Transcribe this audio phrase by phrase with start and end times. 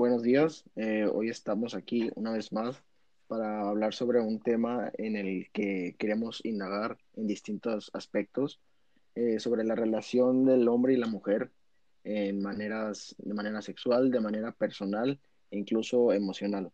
[0.00, 0.64] buenos días.
[0.76, 2.82] Eh, hoy estamos aquí una vez más
[3.26, 8.62] para hablar sobre un tema en el que queremos indagar en distintos aspectos
[9.14, 11.50] eh, sobre la relación del hombre y la mujer
[12.02, 15.20] en maneras, de manera sexual, de manera personal
[15.50, 16.72] e incluso emocional.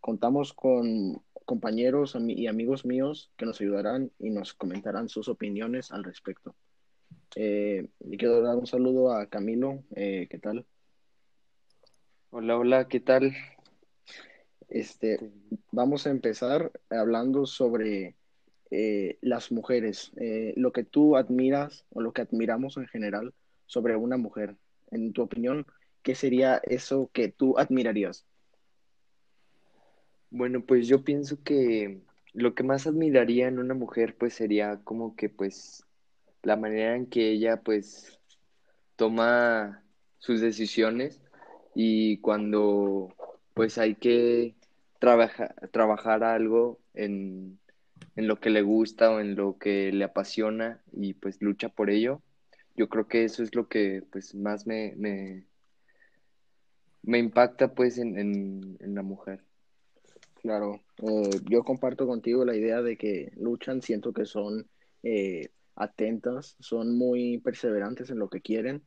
[0.00, 6.02] Contamos con compañeros y amigos míos que nos ayudarán y nos comentarán sus opiniones al
[6.02, 6.56] respecto.
[7.36, 9.84] Eh, y quiero dar un saludo a Camilo.
[9.94, 10.66] Eh, ¿Qué tal?
[12.36, 13.32] Hola, hola, ¿qué tal?
[14.68, 15.20] Este,
[15.70, 18.16] vamos a empezar hablando sobre
[18.72, 23.32] eh, las mujeres, eh, lo que tú admiras o lo que admiramos en general
[23.66, 24.56] sobre una mujer.
[24.90, 25.64] En tu opinión,
[26.02, 28.26] ¿qué sería eso que tú admirarías?
[30.30, 32.00] Bueno, pues yo pienso que
[32.32, 35.84] lo que más admiraría en una mujer pues sería como que pues
[36.42, 38.18] la manera en que ella pues
[38.96, 39.84] toma
[40.18, 41.23] sus decisiones
[41.74, 43.14] y cuando
[43.54, 44.54] pues hay que
[44.98, 47.58] trabajar algo en,
[48.16, 51.90] en lo que le gusta o en lo que le apasiona y pues lucha por
[51.90, 52.22] ello,
[52.76, 55.46] yo creo que eso es lo que pues más me, me,
[57.02, 59.40] me impacta pues en, en, en la mujer.
[60.42, 64.68] Claro, eh, yo comparto contigo la idea de que luchan, siento que son
[65.02, 68.82] eh, atentas, son muy perseverantes en lo que quieren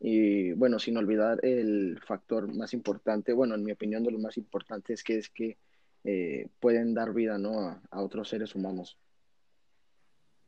[0.00, 4.38] y bueno, sin olvidar el factor más importante, bueno, en mi opinión de lo más
[4.38, 5.58] importante es que es que
[6.04, 7.60] eh, pueden dar vida, ¿no?
[7.60, 8.98] a, a otros seres humanos.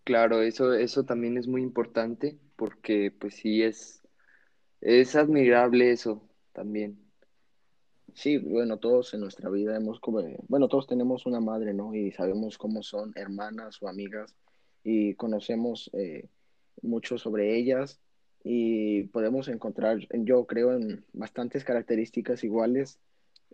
[0.04, 4.02] Claro, eso, eso también es muy importante porque pues sí es,
[4.80, 7.12] es admirable eso también.
[8.14, 11.94] Sí, bueno, todos en nuestra vida hemos como, bueno, todos tenemos una madre, ¿no?
[11.94, 14.36] Y sabemos cómo son hermanas o amigas
[14.84, 16.28] y conocemos eh,
[16.82, 18.01] mucho sobre ellas
[18.44, 22.98] y podemos encontrar, yo creo, en bastantes características iguales.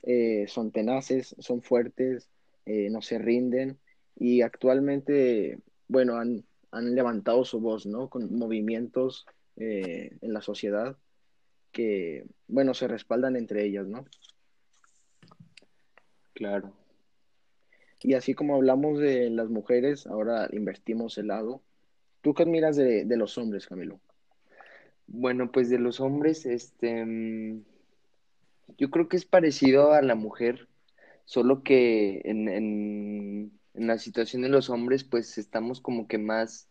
[0.02, 2.28] Eh, son tenaces, son fuertes,
[2.66, 3.78] eh, no se rinden
[4.14, 8.08] y actualmente, bueno, han, han levantado su voz, ¿no?
[8.08, 9.26] Con movimientos
[9.56, 10.96] eh, en la sociedad
[11.72, 14.04] que, bueno, se respaldan entre ellas, ¿no?
[16.32, 16.72] Claro.
[18.00, 21.62] Y así como hablamos de las mujeres, ahora invertimos el lado.
[22.22, 24.00] ¿Tú qué admiras de, de los hombres, Camilo?
[25.08, 27.64] Bueno, pues de los hombres, este, mm,
[28.76, 30.68] yo creo que es parecido a la mujer,
[31.24, 36.68] solo que en, en, en la situación de los hombres, pues estamos como que más,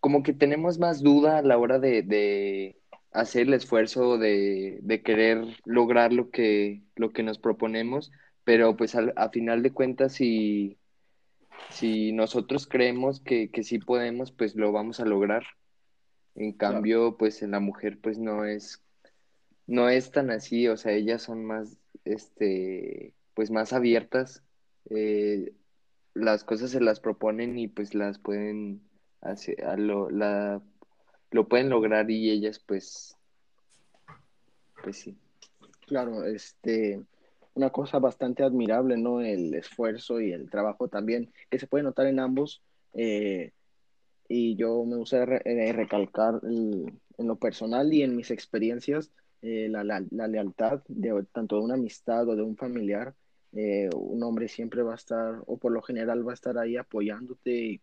[0.00, 2.80] como que tenemos más duda a la hora de, de
[3.12, 8.10] hacer el esfuerzo de, de querer lograr lo que, lo que nos proponemos,
[8.44, 10.78] pero pues al, a final de cuentas, si,
[11.70, 15.44] si nosotros creemos que, que sí podemos, pues lo vamos a lograr.
[16.36, 18.84] En Claro, cambio, pues en la mujer, pues no es,
[19.66, 24.44] no es tan así, o sea, ellas son más, este, pues más abiertas,
[24.90, 25.54] eh,
[26.14, 28.82] las cosas se las proponen y pues las pueden
[29.22, 30.62] hacer, a lo, la,
[31.32, 33.18] lo pueden lograr y ellas, pues,
[34.82, 35.18] pues sí.
[35.86, 37.04] claro, este,
[37.54, 39.20] una cosa bastante admirable, ¿no?
[39.22, 42.62] El esfuerzo y el trabajo también, que se puede notar en ambos.
[42.94, 43.52] eh,
[44.28, 49.68] y yo me gustaría re- eh, recalcar en lo personal y en mis experiencias eh,
[49.70, 53.14] la, la- la lealtad de tanto de una amistad o de un familiar.
[53.52, 56.76] Eh, un hombre siempre va a estar, o por lo general va a estar ahí
[56.76, 57.80] apoyándote y,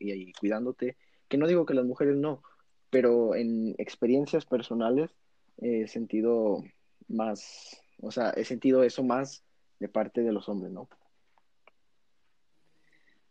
[0.00, 0.96] y- cuidándote.
[1.28, 2.42] Que no digo que las mujeres no,
[2.90, 5.10] pero en experiencias personales
[5.58, 6.62] he sentido
[7.08, 9.44] más, o sea, he sentido eso más
[9.78, 10.88] de parte de los hombres, ¿no?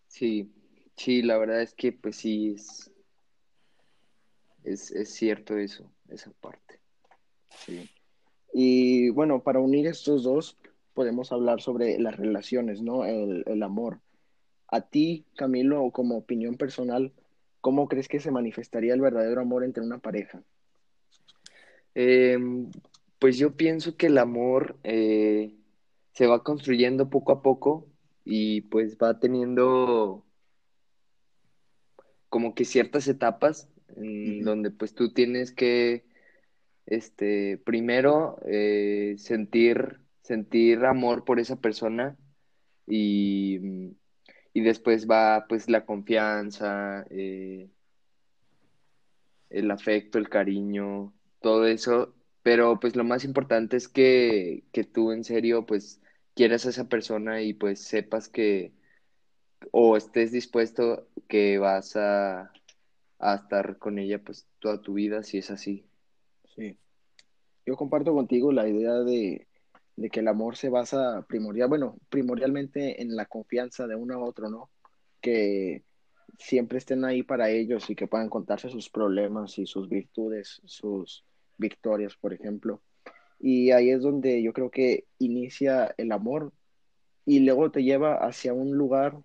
[0.08, 0.54] Sí,
[0.96, 2.92] sí, la verdad es que pues sí, es,
[4.64, 6.80] es, es cierto eso, esa parte.
[7.66, 7.90] Sí.
[8.54, 10.58] Y bueno, para unir estos dos,
[10.94, 13.06] podemos hablar sobre las relaciones, ¿no?
[13.06, 14.00] El, el amor.
[14.68, 17.12] A ti, Camilo, como opinión personal,
[17.62, 20.44] ¿cómo crees que se manifestaría el verdadero amor entre una pareja?
[21.96, 22.72] Em,
[23.20, 25.56] pues yo pienso que el amor eh,
[26.14, 27.88] se va construyendo poco a poco
[28.26, 30.24] y pues va teniendo
[32.34, 36.04] como que ciertas etapas en donde pues tú tienes que,
[36.88, 42.18] este, primero eh, sentir, sentir amor por esa persona
[42.88, 43.60] y,
[44.52, 47.70] y después va pues la confianza, eh,
[49.52, 55.12] el afecto, el cariño, todo eso, pero pues lo más importante es que, que tú
[55.12, 56.02] en serio pues
[56.34, 58.74] quieras a esa persona y pues sepas que
[59.72, 62.52] o estés dispuesto que vas a,
[63.20, 65.86] a estar con ella pues toda tu vida si es así.
[66.56, 66.78] Sí.
[67.66, 69.48] Yo comparto contigo la idea de
[69.96, 74.24] de que el amor se basa primordial, bueno, primordialmente en la confianza de uno a
[74.24, 74.70] otro, ¿no?
[75.22, 75.84] Que
[76.40, 81.24] siempre estén ahí para ellos y que puedan contarse sus problemas y sus virtudes, sus
[81.58, 82.82] victorias, por ejemplo.
[83.40, 86.54] Y ahí es donde yo creo que inicia el amor
[87.26, 89.20] y luego te lleva hacia un lugar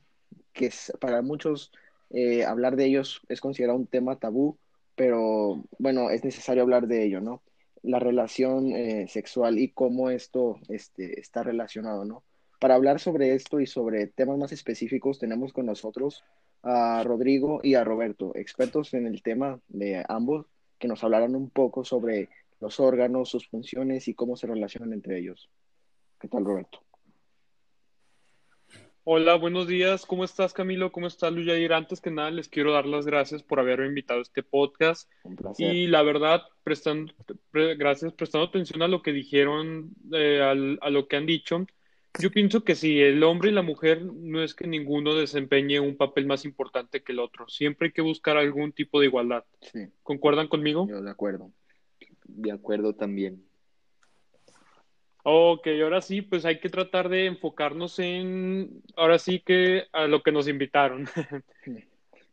[0.52, 1.72] que para muchos
[2.10, 4.58] eh, hablar de ellos es considerado un tema tabú,
[4.94, 7.42] pero bueno, es necesario hablar de ello, ¿no?
[7.82, 12.24] La relación eh, sexual y cómo esto este, está relacionado, ¿no?
[12.60, 16.24] Para hablar sobre esto y sobre temas más específicos, tenemos con nosotros
[16.62, 20.46] a Rodrigo y a Roberto, expertos en el tema de ambos,
[20.78, 22.28] que nos hablarán un poco sobre
[22.60, 25.48] los órganos, sus funciones y cómo se relacionan entre ellos.
[26.18, 26.87] ¿Qué tal, Roberto?
[29.10, 30.04] Hola, buenos días.
[30.04, 30.92] ¿Cómo estás, Camilo?
[30.92, 31.72] ¿Cómo estás, Luyair?
[31.72, 35.10] Antes que nada, les quiero dar las gracias por haberme invitado a este podcast.
[35.22, 35.74] Un placer.
[35.74, 37.14] Y la verdad, prestando,
[37.50, 41.66] gracias, prestando atención a lo que dijeron, eh, a lo que han dicho.
[42.20, 45.96] Yo pienso que si el hombre y la mujer no es que ninguno desempeñe un
[45.96, 47.48] papel más importante que el otro.
[47.48, 49.42] Siempre hay que buscar algún tipo de igualdad.
[49.62, 49.86] Sí.
[50.02, 50.86] ¿Concuerdan conmigo?
[50.86, 51.50] Yo de acuerdo.
[52.26, 53.47] De acuerdo también.
[55.30, 60.22] Ok, ahora sí, pues hay que tratar de enfocarnos en, ahora sí que a lo
[60.22, 61.06] que nos invitaron.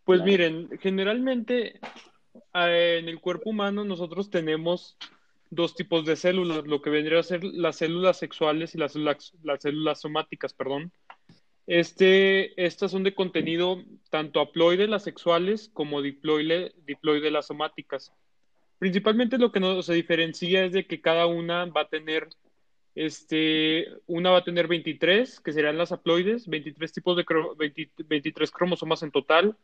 [0.06, 0.32] Pues Claro.
[0.32, 1.80] miren, generalmente
[2.54, 4.98] eh, en el cuerpo humano nosotros tenemos
[5.50, 9.34] dos tipos de células, lo que vendría a ser las células sexuales y las células,
[9.42, 10.92] las células somáticas, perdón.
[11.66, 18.14] Este, estas son de contenido tanto haploide las sexuales como diploide, diploide las somáticas.
[18.78, 22.30] Principalmente lo que nos se diferencia es de que cada una va a tener
[22.96, 27.92] este, una va a tener 23, que serían las haploides, 23 tipos de cro- 20
[28.08, 29.58] 23 cromosomas en total,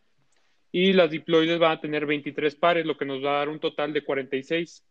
[0.72, 3.60] y las diploides van a tener 23 pares, lo que nos va a dar un
[3.60, 4.84] total de 46.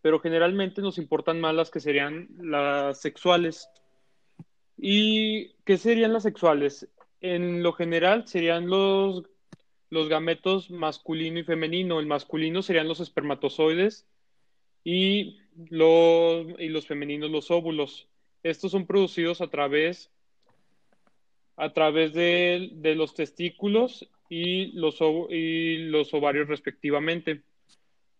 [0.00, 3.68] Pero generalmente nos importan más las que serían las sexuales.
[4.76, 6.88] ¿Y qué serían las sexuales?
[7.20, 9.22] En lo general serían los,
[9.90, 12.00] los gametos masculino y femenino.
[12.00, 14.06] El masculino serían los espermatozoides
[14.84, 15.38] y
[15.70, 18.08] los, y los femeninos los óvulos.
[18.42, 20.10] Estos son producidos a través,
[21.56, 24.98] a través de, de los testículos y los,
[25.30, 27.42] y los ovarios respectivamente.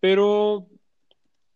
[0.01, 0.67] Pero,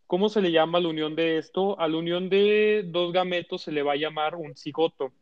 [0.06, 1.78] ¿cómo se le llama a la unión de esto?
[1.78, 5.12] A la unión de dos gametos se le va a llamar un cigoto.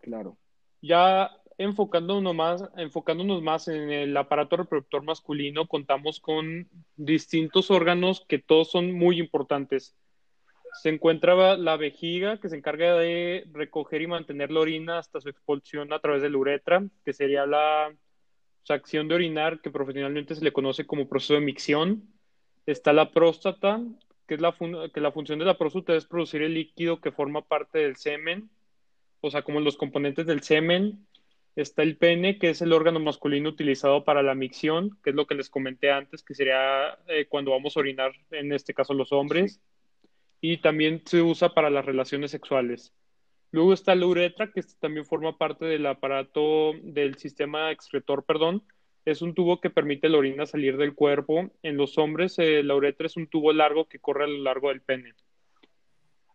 [0.00, 0.36] Claro.
[0.80, 8.38] Ya enfocándonos más, enfocándonos más en el aparato reproductor masculino, contamos con distintos órganos que
[8.38, 9.96] todos son muy importantes.
[10.82, 15.30] Se encuentra la vejiga, que se encarga de recoger y mantener la orina hasta su
[15.30, 17.94] expulsión a través de la uretra, que sería la
[18.68, 22.02] acción de orinar, que profesionalmente se le conoce como proceso de micción.
[22.66, 23.80] Está la próstata,
[24.26, 24.54] que es la,
[24.92, 28.50] que la función de la próstata es producir el líquido que forma parte del semen,
[29.20, 31.06] o sea, como los componentes del semen.
[31.56, 35.26] Está el pene, que es el órgano masculino utilizado para la micción, que es lo
[35.26, 39.10] que les comenté antes, que sería eh, cuando vamos a orinar, en este caso los
[39.12, 39.60] hombres.
[40.42, 42.92] Y también se usa para las relaciones sexuales.
[43.52, 48.62] Luego está la uretra, que también forma parte del aparato del sistema excretor, perdón.
[49.06, 51.50] Es un tubo que permite la orina salir del cuerpo.
[51.62, 54.68] En los hombres, eh, la uretra es un tubo largo que corre a lo largo
[54.68, 55.14] del pene.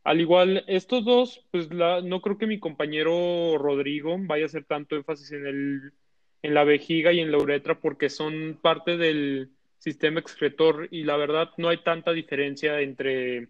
[0.04, 4.66] Al igual, estos dos, pues la, no creo que mi compañero Rodrigo vaya a hacer
[4.66, 5.94] tanto énfasis en el,
[6.42, 11.18] en la vejiga y en la uretra porque son parte del sistema excretor y la
[11.18, 13.50] verdad no hay tanta diferencia entre,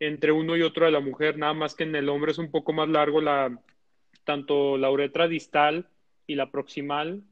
[0.00, 2.50] entre uno y otro de la mujer, nada más que en el hombre es un
[2.50, 3.58] poco más largo la,
[4.24, 5.88] tanto la uretra distal
[6.26, 7.22] y la proximal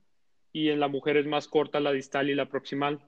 [0.52, 3.00] y en la mujer es más corta la distal y la proximal.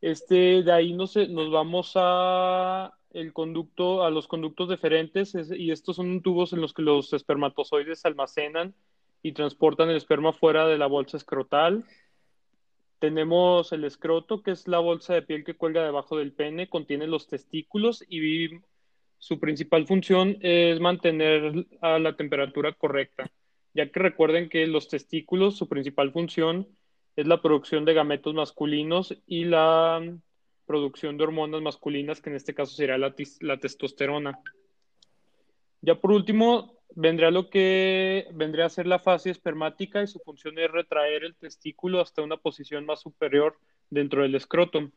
[0.00, 5.70] Este, de ahí nos, nos vamos a el conducto, a los conductos deferentes, es- y
[5.70, 8.74] estos son tubos en los que los espermatozoides almacenan
[9.22, 11.84] y transportan el esperma fuera de la bolsa escrotal.
[12.98, 17.06] Tenemos el escroto, que es la bolsa de piel que cuelga debajo del pene, contiene
[17.06, 18.60] los testículos y
[19.18, 23.30] su principal función es mantener a la temperatura correcta,
[23.74, 26.68] ya que recuerden que los testículos, su principal función
[27.14, 30.00] es la producción de gametos masculinos y la
[30.66, 34.38] producción de hormonas masculinas, que en este caso sería la, la testosterona.
[35.80, 40.58] Ya por último, vendría lo que vendría a ser la fase espermática y su función
[40.58, 43.56] es retraer el testículo hasta una posición más superior
[43.90, 44.90] dentro del escroto.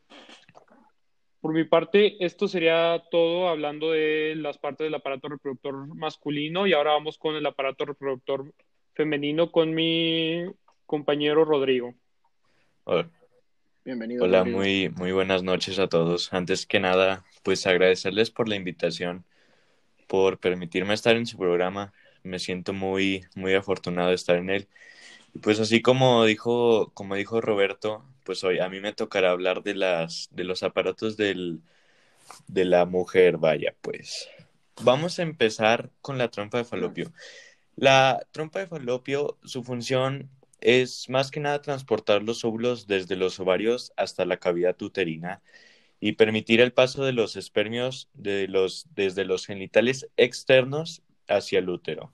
[1.40, 6.72] Por mi parte, esto sería todo hablando de las partes del aparato reproductor masculino y
[6.72, 8.52] ahora vamos con el aparato reproductor
[8.94, 10.44] femenino con mi
[10.86, 11.94] compañero Rodrigo.
[13.86, 14.24] Bienvenido.
[14.24, 14.58] hola, Rodrigo.
[14.58, 16.32] muy, muy buenas noches a todos.
[16.32, 19.24] Antes que nada, pues agradecerles por la invitación,
[20.08, 21.92] por permitirme estar en su programa.
[22.24, 24.66] Me siento muy, muy afortunado de estar en él.
[25.34, 29.62] Y pues así como dijo, como dijo Roberto, pues hoy a mí me tocará hablar
[29.62, 31.60] de las, de los aparatos del,
[32.48, 34.28] de la mujer, vaya, pues.
[34.82, 37.12] Vamos a empezar con la trompa de falopio.
[37.76, 40.28] La trompa de falopio, su función
[40.60, 45.42] es más que nada transportar los óvulos desde los ovarios hasta la cavidad uterina
[46.00, 51.68] y permitir el paso de los espermios de los, desde los genitales externos hacia el
[51.68, 52.12] útero.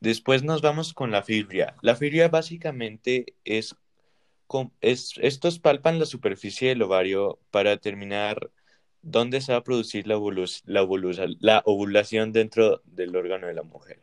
[0.00, 1.76] Después nos vamos con la fibria.
[1.80, 3.74] La fibria básicamente es,
[4.80, 8.50] es estos palpan la superficie del ovario para determinar
[9.02, 10.20] dónde se va a producir la,
[11.40, 14.00] la ovulación dentro del órgano de la mujer.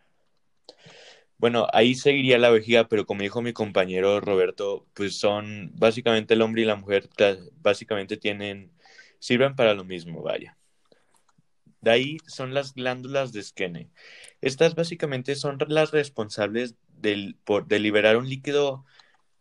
[1.42, 6.42] Bueno, ahí seguiría la vejiga, pero como dijo mi compañero Roberto, pues son básicamente el
[6.44, 7.10] hombre y la mujer,
[7.62, 8.72] básicamente tienen,
[9.18, 10.56] sirven para lo mismo, vaya.
[11.82, 13.90] De ahí son las glándulas de Skene.
[14.42, 18.86] Estas básicamente son las responsables del, por, de liberar un líquido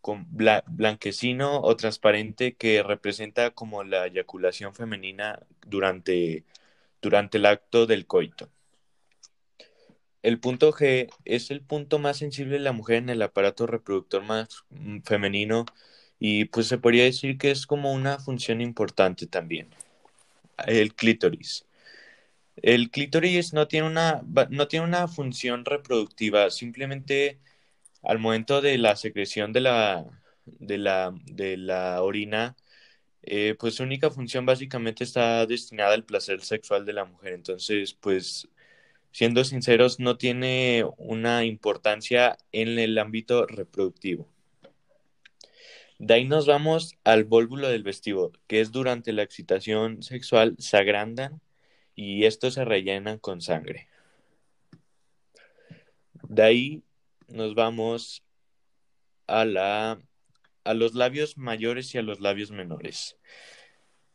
[0.00, 6.44] con blanquecino o transparente que representa como la eyaculación femenina durante,
[7.02, 8.50] durante el acto del coito.
[10.22, 14.22] El punto G es el punto más sensible de la mujer en el aparato reproductor
[14.22, 15.64] más mm, femenino
[16.18, 19.70] y pues se podría decir que es como una función importante también.
[20.66, 21.66] El clítoris.
[22.56, 27.40] El clítoris no tiene una, no tiene una función reproductiva, simplemente
[28.02, 30.06] al momento de la secreción de la,
[30.46, 32.56] de la, de la orina,
[33.22, 37.34] eh, pues su única función básicamente está destinada al placer sexual de la mujer.
[37.34, 38.48] Entonces, pues
[39.12, 44.28] siendo sinceros, no tiene una importancia en el ámbito reproductivo.
[45.98, 50.78] De ahí nos vamos al vólvulo del vestido, que es durante la excitación sexual se
[50.78, 51.42] agrandan
[51.94, 53.88] y estos se rellenan con sangre.
[56.22, 56.82] De ahí
[57.28, 58.22] nos vamos
[59.26, 60.00] a, la,
[60.64, 63.18] a los labios mayores y a los labios menores.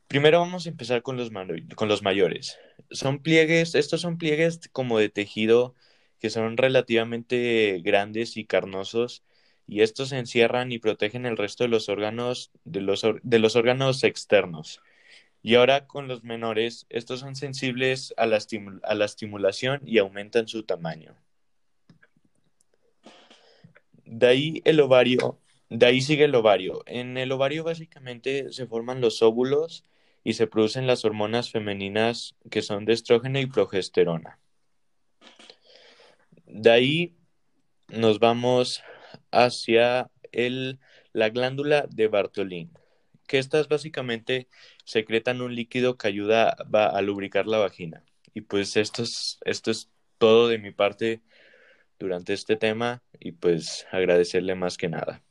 [0.08, 1.32] Primero vamos a empezar con los,
[1.76, 2.58] con los mayores.
[2.92, 5.76] Son pliegues, estos son pliegues como de tejido
[6.20, 9.24] que son relativamente grandes y carnosos
[9.68, 14.04] y estos encierran y protegen el resto de los órganos de los, de los órganos
[14.04, 14.82] externos.
[15.42, 18.40] Y ahora con los menores, estos son sensibles a la,
[18.84, 21.16] a la estimulación y aumentan su tamaño.
[24.06, 26.84] De ahí el ovario, de ahí sigue el ovario.
[26.86, 29.84] En el ovario básicamente se forman los óvulos
[30.26, 34.40] y se producen las hormonas femeninas que son de estrógeno y progesterona.
[36.48, 37.16] De ahí
[37.90, 38.82] nos vamos
[39.32, 40.80] hacia el,
[41.14, 42.74] la glándula de Bartolín,
[43.28, 44.48] que estas básicamente
[44.84, 48.04] secretan un líquido que ayuda a lubricar la vagina.
[48.34, 51.22] Y pues esto es, esto es todo de mi parte
[52.00, 55.25] durante este tema y pues agradecerle más que nada.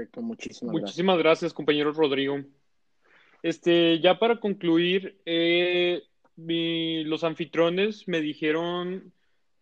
[0.00, 1.52] Perfecto, muchísimas, gracias.
[1.52, 2.40] compañero Rodrigo.
[3.42, 6.02] Este, ya para concluir, eh,
[6.36, 9.12] los anfitriones me dijeron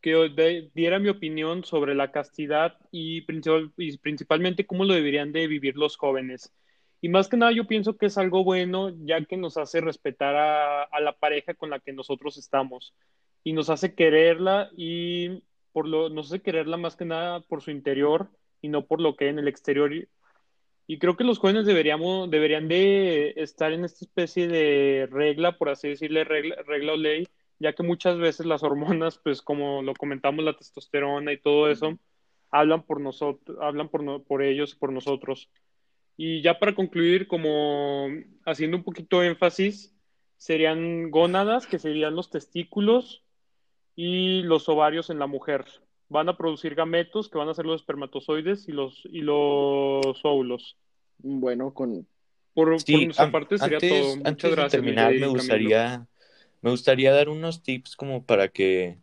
[0.01, 5.97] que diera mi opinión sobre la castidad y, principalmente cómo lo deberían de vivir los
[5.97, 6.53] jóvenes.
[7.01, 10.37] Y más que nada yo pienso que es algo bueno ya que nos hace respetar
[10.37, 12.95] a, a la pareja con la que nosotros estamos
[13.43, 15.43] y nos hace quererla y
[15.73, 18.31] por lo, nos hace quererla más que nada por su interior
[18.63, 19.91] y no por lo que en el exterior.
[20.91, 25.69] Y creo que los jóvenes deberíamos, deberían de estar en esta especie de regla, por
[25.69, 27.29] así decirle, regla, regla o ley,
[27.59, 31.99] ya que muchas veces las hormonas, pues como lo comentamos, la testosterona y todo eso,
[32.51, 35.51] hablan por nosotros, hablan por, por ellos, por nosotros.
[36.17, 38.09] Y ya para concluir, como
[38.47, 39.95] haciendo un poquito énfasis,
[40.39, 43.23] serían gónadas, que serían los testículos
[43.95, 45.67] y los ovarios en la mujer
[46.09, 50.77] van a producir gametos que van a ser los espermatozoides y los, y los óvulos.
[51.19, 52.07] Bueno, con...
[52.55, 54.17] Por, nuestra parte sería todo.
[54.17, 54.73] Muchas antes gracias.
[54.73, 56.07] De terminar, me gustaría,
[56.61, 58.99] me gustaría dar unos tips como para que...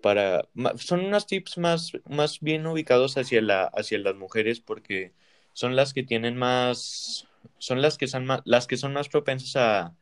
[0.00, 5.12] Para, son unos tips más, más bien ubicados hacia, la, hacia las mujeres porque
[5.52, 9.54] son las que tienen más, son las que son más, las que son más propensas
[9.54, 9.94] a,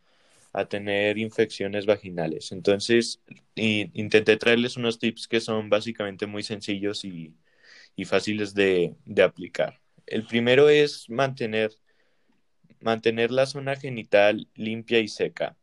[0.53, 2.53] a tener infecciones vaginales.
[2.53, 3.21] Entonces,
[3.55, 7.35] intenté traerles unos tips que son básicamente muy sencillos y,
[8.05, 9.81] fáciles de, aplicar.
[10.07, 11.71] El primero es mantener,
[12.81, 15.57] mantener la zona genital limpia y seca.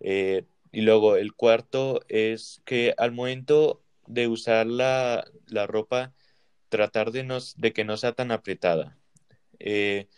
[0.00, 5.24] Eh, y luego el cuarto es que al momento de usar la,
[5.66, 6.12] ropa,
[6.68, 8.98] tratar de, de que no sea tan apretada.
[9.58, 10.08] Eh,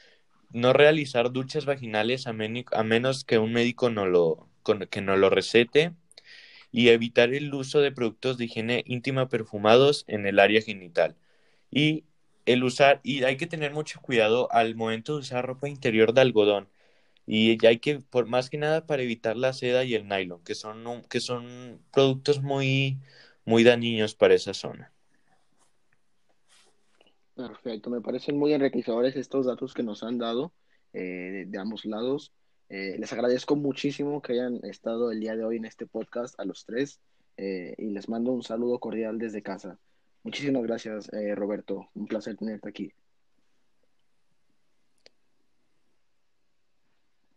[0.52, 4.48] no realizar duchas vaginales a, menos que un médico no lo,
[4.90, 5.92] que no lo recete
[6.72, 11.16] y evitar el uso de productos de higiene íntima perfumados en el área genital.
[11.70, 12.04] Y
[12.46, 16.22] el usar, y hay que tener mucho cuidado al momento de usar ropa interior de
[16.22, 16.68] algodón.
[17.26, 20.54] Y hay que, por más que nada, para evitar la seda y el nylon, que
[20.54, 23.00] son, que son productos muy,
[23.44, 24.91] muy dañinos para esa zona.
[27.34, 30.52] Perfecto, me parecen muy enriquecedores estos datos que nos han dado
[30.92, 32.32] eh, de, ambos lados.
[32.68, 36.44] Eh, les agradezco muchísimo que hayan estado el día de hoy en este podcast a
[36.44, 37.00] los tres
[37.38, 39.78] eh, y les mando un saludo cordial desde casa.
[40.22, 41.88] Muchísimas gracias, Roberto.
[41.94, 42.92] Un placer tenerte aquí.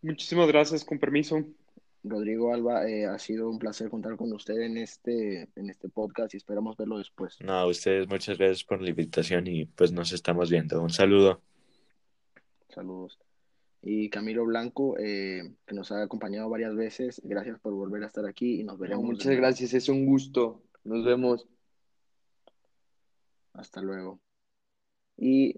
[0.02, 1.44] Muchísimas gracias, con permiso.
[2.08, 6.34] Rodrigo Alba, eh, ha sido un placer contar con usted en este, en este podcast
[6.34, 7.38] y esperamos verlo después.
[7.42, 10.82] No, a ustedes muchas gracias por la invitación y pues nos estamos viendo.
[10.82, 11.42] Un saludo.
[12.70, 13.18] Saludos.
[13.82, 18.26] Y Camilo Blanco, eh, que nos ha acompañado varias veces, gracias por volver a estar
[18.26, 19.04] aquí y nos veremos.
[19.04, 20.62] muchas gracias, es un gusto.
[20.84, 21.48] Nos vemos.
[23.54, 24.20] Hasta luego.
[25.18, 25.56] Y